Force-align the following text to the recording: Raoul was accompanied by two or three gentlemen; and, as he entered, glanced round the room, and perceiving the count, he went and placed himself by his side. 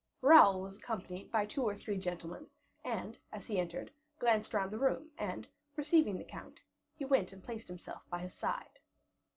Raoul 0.23 0.61
was 0.63 0.77
accompanied 0.77 1.29
by 1.31 1.45
two 1.45 1.61
or 1.61 1.75
three 1.75 1.99
gentlemen; 1.99 2.49
and, 2.83 3.19
as 3.31 3.45
he 3.45 3.59
entered, 3.59 3.91
glanced 4.17 4.51
round 4.51 4.71
the 4.71 4.79
room, 4.79 5.11
and 5.15 5.47
perceiving 5.75 6.17
the 6.17 6.23
count, 6.23 6.63
he 6.95 7.05
went 7.05 7.33
and 7.33 7.43
placed 7.43 7.67
himself 7.67 8.01
by 8.09 8.21
his 8.21 8.33
side. 8.33 8.79